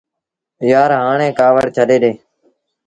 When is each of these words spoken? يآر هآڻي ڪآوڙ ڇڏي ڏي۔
يآر 0.69 0.91
هآڻي 1.01 1.27
ڪآوڙ 1.39 1.63
ڇڏي 1.75 1.97
ڏي۔ 2.03 2.11